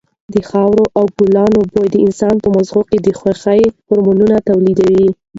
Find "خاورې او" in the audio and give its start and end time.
0.49-1.05